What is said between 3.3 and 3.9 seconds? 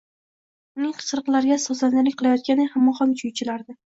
chalardi.